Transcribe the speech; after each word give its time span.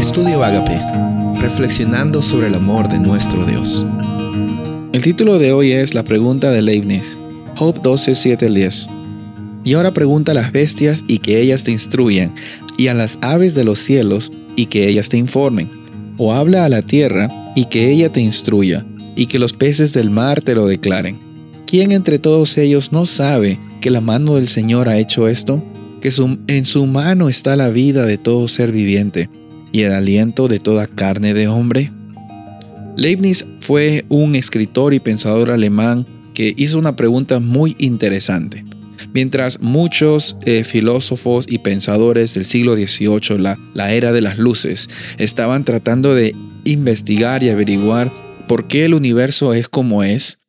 Estudio 0.00 0.42
Agape, 0.42 0.80
reflexionando 1.42 2.22
sobre 2.22 2.46
el 2.46 2.54
amor 2.54 2.88
de 2.88 2.98
nuestro 2.98 3.44
Dios. 3.44 3.84
El 4.94 5.02
título 5.02 5.38
de 5.38 5.52
hoy 5.52 5.72
es 5.72 5.94
La 5.94 6.04
pregunta 6.04 6.50
de 6.50 6.62
Leibniz, 6.62 7.18
Job 7.56 7.82
12, 7.82 8.14
7 8.14 8.48
10. 8.48 8.86
Y 9.62 9.74
ahora 9.74 9.92
pregunta 9.92 10.32
a 10.32 10.34
las 10.34 10.52
bestias 10.52 11.04
y 11.06 11.18
que 11.18 11.38
ellas 11.38 11.64
te 11.64 11.72
instruyan, 11.72 12.34
y 12.78 12.86
a 12.86 12.94
las 12.94 13.18
aves 13.20 13.54
de 13.54 13.64
los 13.64 13.78
cielos 13.78 14.32
y 14.56 14.66
que 14.66 14.88
ellas 14.88 15.10
te 15.10 15.18
informen. 15.18 15.68
O 16.16 16.32
habla 16.32 16.64
a 16.64 16.70
la 16.70 16.80
tierra 16.80 17.28
y 17.54 17.66
que 17.66 17.90
ella 17.90 18.10
te 18.10 18.22
instruya, 18.22 18.86
y 19.16 19.26
que 19.26 19.38
los 19.38 19.52
peces 19.52 19.92
del 19.92 20.08
mar 20.08 20.40
te 20.40 20.54
lo 20.54 20.66
declaren. 20.66 21.18
¿Quién 21.66 21.92
entre 21.92 22.18
todos 22.18 22.56
ellos 22.56 22.90
no 22.90 23.04
sabe 23.04 23.60
que 23.82 23.90
la 23.90 24.00
mano 24.00 24.36
del 24.36 24.48
Señor 24.48 24.88
ha 24.88 24.96
hecho 24.96 25.28
esto? 25.28 25.62
Que 26.00 26.10
en 26.46 26.64
su 26.64 26.86
mano 26.86 27.28
está 27.28 27.54
la 27.54 27.68
vida 27.68 28.06
de 28.06 28.16
todo 28.16 28.48
ser 28.48 28.72
viviente 28.72 29.28
y 29.72 29.82
el 29.82 29.92
aliento 29.92 30.48
de 30.48 30.58
toda 30.58 30.86
carne 30.86 31.34
de 31.34 31.48
hombre? 31.48 31.92
Leibniz 32.96 33.46
fue 33.60 34.04
un 34.08 34.34
escritor 34.34 34.94
y 34.94 35.00
pensador 35.00 35.50
alemán 35.50 36.06
que 36.34 36.54
hizo 36.56 36.78
una 36.78 36.96
pregunta 36.96 37.40
muy 37.40 37.76
interesante. 37.78 38.64
Mientras 39.12 39.60
muchos 39.60 40.36
eh, 40.44 40.64
filósofos 40.64 41.46
y 41.48 41.58
pensadores 41.58 42.34
del 42.34 42.44
siglo 42.44 42.76
XVIII, 42.76 43.38
la, 43.38 43.58
la 43.74 43.92
era 43.92 44.12
de 44.12 44.20
las 44.20 44.38
luces, 44.38 44.88
estaban 45.18 45.64
tratando 45.64 46.14
de 46.14 46.34
investigar 46.64 47.42
y 47.42 47.48
averiguar 47.48 48.12
por 48.46 48.66
qué 48.66 48.84
el 48.84 48.94
universo 48.94 49.54
es 49.54 49.68
como 49.68 50.02
es, 50.02 50.40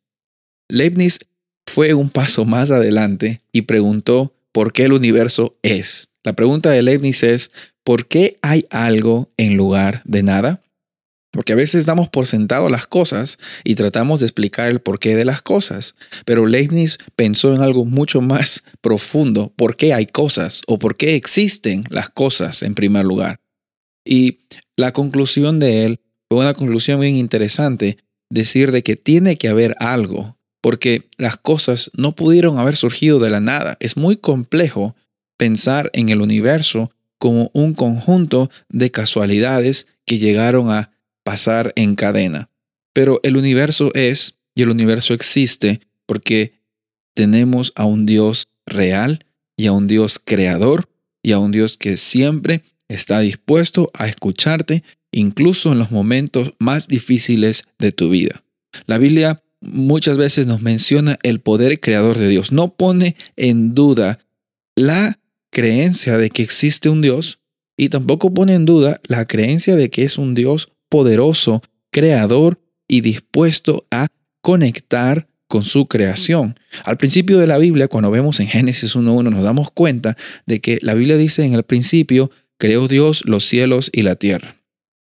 Leibniz 0.68 1.18
fue 1.66 1.94
un 1.94 2.10
paso 2.10 2.44
más 2.44 2.70
adelante 2.70 3.40
y 3.52 3.62
preguntó 3.62 4.34
por 4.52 4.72
qué 4.72 4.84
el 4.84 4.92
universo 4.92 5.56
es. 5.62 6.08
La 6.24 6.34
pregunta 6.34 6.70
de 6.70 6.82
Leibniz 6.82 7.22
es, 7.22 7.50
¿por 7.84 8.06
qué 8.06 8.38
hay 8.42 8.66
algo 8.70 9.30
en 9.36 9.56
lugar 9.56 10.02
de 10.04 10.22
nada? 10.22 10.62
Porque 11.32 11.54
a 11.54 11.56
veces 11.56 11.86
damos 11.86 12.10
por 12.10 12.26
sentado 12.26 12.68
las 12.68 12.86
cosas 12.86 13.38
y 13.64 13.74
tratamos 13.74 14.20
de 14.20 14.26
explicar 14.26 14.68
el 14.68 14.80
porqué 14.80 15.16
de 15.16 15.24
las 15.24 15.40
cosas. 15.40 15.94
Pero 16.26 16.46
Leibniz 16.46 16.98
pensó 17.16 17.54
en 17.54 17.62
algo 17.62 17.86
mucho 17.86 18.20
más 18.20 18.64
profundo. 18.82 19.50
¿Por 19.56 19.76
qué 19.76 19.94
hay 19.94 20.04
cosas? 20.04 20.60
¿O 20.66 20.78
por 20.78 20.94
qué 20.94 21.16
existen 21.16 21.84
las 21.88 22.10
cosas 22.10 22.62
en 22.62 22.74
primer 22.74 23.06
lugar? 23.06 23.40
Y 24.04 24.40
la 24.76 24.92
conclusión 24.92 25.58
de 25.58 25.86
él 25.86 26.00
fue 26.28 26.40
una 26.40 26.52
conclusión 26.52 27.00
bien 27.00 27.16
interesante. 27.16 27.96
Decir 28.28 28.70
de 28.70 28.82
que 28.82 28.96
tiene 28.96 29.36
que 29.36 29.48
haber 29.48 29.74
algo. 29.78 30.36
Porque 30.60 31.08
las 31.16 31.38
cosas 31.38 31.90
no 31.94 32.14
pudieron 32.14 32.58
haber 32.58 32.76
surgido 32.76 33.18
de 33.20 33.30
la 33.30 33.40
nada. 33.40 33.78
Es 33.80 33.96
muy 33.96 34.16
complejo 34.16 34.96
pensar 35.38 35.90
en 35.94 36.10
el 36.10 36.20
universo 36.20 36.90
como 37.22 37.52
un 37.54 37.72
conjunto 37.72 38.50
de 38.68 38.90
casualidades 38.90 39.86
que 40.06 40.18
llegaron 40.18 40.72
a 40.72 40.90
pasar 41.22 41.72
en 41.76 41.94
cadena. 41.94 42.50
Pero 42.92 43.20
el 43.22 43.36
universo 43.36 43.92
es 43.94 44.40
y 44.56 44.62
el 44.62 44.70
universo 44.70 45.14
existe 45.14 45.80
porque 46.04 46.54
tenemos 47.14 47.72
a 47.76 47.84
un 47.84 48.06
Dios 48.06 48.48
real 48.66 49.24
y 49.56 49.68
a 49.68 49.72
un 49.72 49.86
Dios 49.86 50.18
creador 50.18 50.88
y 51.22 51.30
a 51.30 51.38
un 51.38 51.52
Dios 51.52 51.78
que 51.78 51.96
siempre 51.96 52.64
está 52.88 53.20
dispuesto 53.20 53.92
a 53.94 54.08
escucharte 54.08 54.82
incluso 55.12 55.70
en 55.70 55.78
los 55.78 55.92
momentos 55.92 56.50
más 56.58 56.88
difíciles 56.88 57.66
de 57.78 57.92
tu 57.92 58.10
vida. 58.10 58.42
La 58.86 58.98
Biblia 58.98 59.44
muchas 59.60 60.16
veces 60.16 60.48
nos 60.48 60.60
menciona 60.60 61.20
el 61.22 61.38
poder 61.38 61.78
creador 61.78 62.18
de 62.18 62.26
Dios. 62.26 62.50
No 62.50 62.74
pone 62.74 63.14
en 63.36 63.76
duda 63.76 64.18
la 64.74 65.20
creencia 65.52 66.16
de 66.16 66.30
que 66.30 66.42
existe 66.42 66.88
un 66.88 67.02
Dios 67.02 67.40
y 67.76 67.90
tampoco 67.90 68.34
pone 68.34 68.54
en 68.54 68.64
duda 68.64 69.00
la 69.04 69.26
creencia 69.26 69.76
de 69.76 69.90
que 69.90 70.02
es 70.02 70.18
un 70.18 70.34
Dios 70.34 70.72
poderoso, 70.88 71.62
creador 71.90 72.60
y 72.88 73.02
dispuesto 73.02 73.86
a 73.90 74.08
conectar 74.40 75.28
con 75.46 75.64
su 75.64 75.86
creación. 75.86 76.58
Al 76.84 76.96
principio 76.96 77.38
de 77.38 77.46
la 77.46 77.58
Biblia, 77.58 77.88
cuando 77.88 78.10
vemos 78.10 78.40
en 78.40 78.48
Génesis 78.48 78.96
1.1, 78.96 79.30
nos 79.30 79.44
damos 79.44 79.70
cuenta 79.70 80.16
de 80.46 80.60
que 80.60 80.78
la 80.80 80.94
Biblia 80.94 81.16
dice 81.16 81.44
en 81.44 81.52
el 81.52 81.62
principio, 81.62 82.30
creó 82.58 82.88
Dios 82.88 83.22
los 83.26 83.44
cielos 83.44 83.90
y 83.92 84.02
la 84.02 84.16
tierra. 84.16 84.56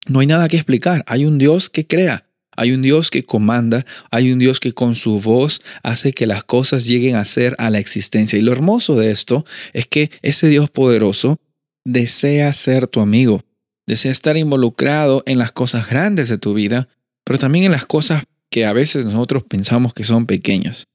No 0.08 0.20
hay 0.20 0.26
nada 0.26 0.48
que 0.48 0.56
explicar, 0.56 1.04
hay 1.06 1.24
un 1.24 1.38
Dios 1.38 1.70
que 1.70 1.86
crea, 1.86 2.26
hay 2.56 2.72
un 2.72 2.82
Dios 2.82 3.10
que 3.10 3.24
comanda, 3.24 3.84
hay 4.10 4.32
un 4.32 4.38
Dios 4.38 4.60
que 4.60 4.72
con 4.72 4.94
su 4.94 5.20
voz 5.20 5.62
hace 5.82 6.12
que 6.12 6.26
las 6.26 6.44
cosas 6.44 6.86
lleguen 6.86 7.16
a 7.16 7.24
ser 7.24 7.54
a 7.58 7.70
la 7.70 7.78
existencia. 7.78 8.38
Y 8.38 8.42
lo 8.42 8.52
hermoso 8.52 8.96
de 8.96 9.10
esto 9.10 9.44
es 9.72 9.86
que 9.86 10.10
ese 10.22 10.48
Dios 10.48 10.70
poderoso 10.70 11.38
desea 11.84 12.52
ser 12.52 12.86
tu 12.86 13.00
amigo, 13.00 13.42
desea 13.86 14.12
estar 14.12 14.36
involucrado 14.36 15.22
en 15.26 15.38
las 15.38 15.52
cosas 15.52 15.88
grandes 15.88 16.28
de 16.28 16.38
tu 16.38 16.54
vida, 16.54 16.88
pero 17.24 17.38
también 17.38 17.66
en 17.66 17.72
las 17.72 17.86
cosas 17.86 18.24
que 18.50 18.66
a 18.66 18.72
veces 18.72 19.04
nosotros 19.04 19.42
pensamos 19.44 19.94
que 19.94 20.04
son 20.04 20.26
pequeñas. 20.26 20.86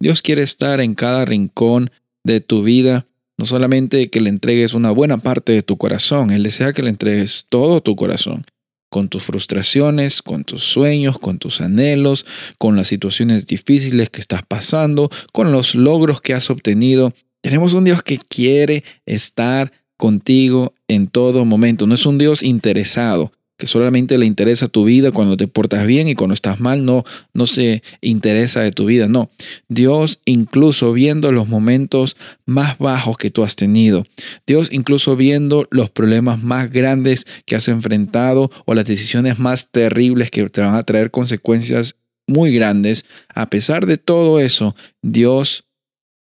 Dios 0.00 0.22
quiere 0.22 0.42
estar 0.42 0.80
en 0.80 0.94
cada 0.94 1.24
rincón 1.24 1.90
de 2.24 2.40
tu 2.40 2.62
vida, 2.62 3.06
no 3.36 3.46
solamente 3.46 4.10
que 4.10 4.20
le 4.20 4.30
entregues 4.30 4.74
una 4.74 4.90
buena 4.90 5.18
parte 5.18 5.52
de 5.52 5.62
tu 5.62 5.76
corazón, 5.76 6.30
Él 6.30 6.42
desea 6.42 6.72
que 6.72 6.82
le 6.82 6.90
entregues 6.90 7.46
todo 7.48 7.80
tu 7.80 7.96
corazón 7.96 8.44
con 8.88 9.08
tus 9.08 9.22
frustraciones, 9.24 10.22
con 10.22 10.44
tus 10.44 10.64
sueños, 10.64 11.18
con 11.18 11.38
tus 11.38 11.60
anhelos, 11.60 12.24
con 12.58 12.76
las 12.76 12.88
situaciones 12.88 13.46
difíciles 13.46 14.10
que 14.10 14.20
estás 14.20 14.42
pasando, 14.46 15.10
con 15.32 15.52
los 15.52 15.74
logros 15.74 16.20
que 16.20 16.34
has 16.34 16.50
obtenido. 16.50 17.12
Tenemos 17.40 17.74
un 17.74 17.84
Dios 17.84 18.02
que 18.02 18.18
quiere 18.18 18.84
estar 19.06 19.72
contigo 19.96 20.74
en 20.86 21.08
todo 21.08 21.44
momento. 21.44 21.86
No 21.86 21.94
es 21.94 22.06
un 22.06 22.18
Dios 22.18 22.42
interesado, 22.42 23.32
que 23.58 23.66
solamente 23.66 24.16
le 24.16 24.24
interesa 24.24 24.68
tu 24.68 24.84
vida 24.84 25.10
cuando 25.10 25.36
te 25.36 25.48
portas 25.48 25.84
bien 25.84 26.06
y 26.08 26.14
cuando 26.14 26.32
estás 26.32 26.60
mal 26.60 26.84
no, 26.84 27.04
no 27.34 27.46
se 27.46 27.82
interesa 28.00 28.60
de 28.60 28.70
tu 28.70 28.86
vida. 28.86 29.08
No, 29.08 29.30
Dios 29.68 30.20
incluso 30.24 30.92
viendo 30.92 31.32
los 31.32 31.48
momentos 31.48 32.16
más 32.46 32.78
bajos 32.78 33.18
que 33.18 33.30
tú 33.30 33.42
has 33.42 33.56
tenido, 33.56 34.06
Dios 34.46 34.68
incluso 34.70 35.16
viendo 35.16 35.66
los 35.70 35.90
problemas 35.90 36.40
más 36.42 36.70
grandes 36.70 37.26
que 37.44 37.56
has 37.56 37.66
enfrentado 37.66 38.50
o 38.64 38.74
las 38.74 38.86
decisiones 38.86 39.40
más 39.40 39.70
terribles 39.72 40.30
que 40.30 40.48
te 40.48 40.60
van 40.60 40.76
a 40.76 40.84
traer 40.84 41.10
consecuencias 41.10 41.96
muy 42.28 42.54
grandes, 42.54 43.06
a 43.28 43.50
pesar 43.50 43.86
de 43.86 43.98
todo 43.98 44.38
eso, 44.38 44.76
Dios 45.02 45.64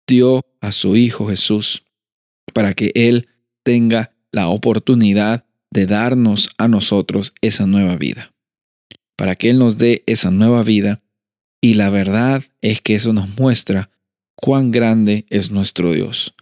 dio 0.06 0.44
a 0.60 0.72
su 0.72 0.96
Hijo 0.96 1.28
Jesús 1.28 1.84
para 2.52 2.74
que 2.74 2.92
Él 2.94 3.28
tenga 3.62 4.12
la 4.30 4.48
oportunidad 4.48 5.46
de 5.74 5.86
darnos 5.86 6.50
a 6.56 6.68
nosotros 6.68 7.34
esa 7.42 7.66
nueva 7.66 7.96
vida. 7.96 8.32
Para 9.18 9.34
que 9.34 9.50
Él 9.50 9.58
nos 9.58 9.76
dé 9.76 10.02
esa 10.06 10.30
nueva 10.30 10.62
vida. 10.62 11.02
Y 11.60 11.74
la 11.74 11.90
verdad 11.90 12.44
es 12.62 12.80
que 12.80 12.94
eso 12.94 13.12
nos 13.12 13.28
muestra 13.38 13.90
cuán 14.36 14.70
grande 14.70 15.26
es 15.28 15.50
nuestro 15.50 15.92
Dios. 15.92 16.34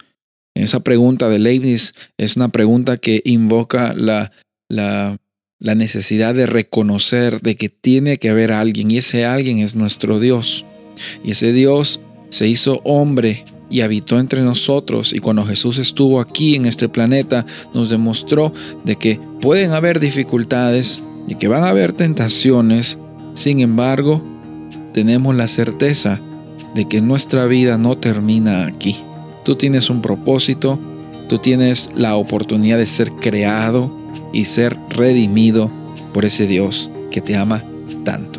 Esa 0.55 0.81
pregunta 0.81 1.29
de 1.29 1.39
Leibniz 1.39 1.95
es 2.19 2.37
una 2.37 2.51
pregunta 2.51 2.99
que 2.99 3.23
invoca 3.25 3.95
la, 3.95 4.33
la, 4.69 5.17
la 5.59 5.75
necesidad 5.75 6.35
de 6.35 6.47
reconocer 6.47 7.41
de 7.41 7.57
que 7.57 7.71
tiene 7.71 8.19
que 8.19 8.29
haber 8.29 8.53
alguien 8.53 8.91
y 8.91 8.99
ese 8.99 9.25
alguien 9.25 9.59
es 9.59 9.75
nuestro 9.75 10.21
Dios. 10.21 10.67
Y 11.25 11.31
ese 11.31 11.53
Dios 11.53 12.01
se 12.29 12.49
hizo 12.49 12.83
hombre 12.85 13.45
y 13.73 13.81
habitó 13.81 14.21
entre 14.21 14.43
nosotros 14.43 15.15
y 15.15 15.19
cuando 15.19 15.47
Jesús 15.47 15.79
estuvo 15.79 16.21
aquí 16.21 16.55
en 16.55 16.67
este 16.67 16.91
planeta 16.91 17.47
nos 17.73 17.89
demostró 17.89 18.53
de 18.85 18.97
que 18.97 19.19
pueden 19.41 19.73
haber 19.73 19.99
dificultades 19.99 21.03
y 21.27 21.37
que 21.37 21.49
van 21.49 21.65
a 21.65 21.71
haber 21.71 21.93
tentaciones, 21.93 22.99
sin 23.33 23.61
embargo 23.61 24.23
tenemos 24.93 25.35
la 25.35 25.49
certeza 25.49 26.21
de 26.75 26.87
que 26.87 27.01
nuestra 27.01 27.47
vida 27.47 27.79
no 27.79 27.97
termina 27.97 28.67
aquí. 28.67 28.99
Tú 29.43 29.57
tienes 29.57 29.89
un 29.89 30.03
propósito, 30.03 30.79
tú 31.31 31.39
tienes 31.39 31.89
la 31.97 32.17
oportunidad 32.17 32.77
de 32.77 32.87
ser 32.87 33.11
creado 33.13 33.91
y 34.35 34.45
ser 34.45 34.77
redimido 34.91 35.71
por 36.13 36.27
ese 36.27 36.47
Dios 36.47 36.91
que 37.11 37.23
te 37.23 37.37
ama 37.37 37.65
tanto. 38.05 38.39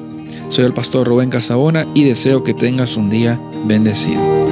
Soy 0.49 0.65
el 0.65 0.73
pastor 0.73 1.07
Rubén 1.07 1.31
Casabona 1.31 1.87
y 1.95 2.03
deseo 2.03 2.43
que 2.43 2.53
tengas 2.53 2.97
un 2.97 3.09
día 3.09 3.39
bendecido. 3.65 4.42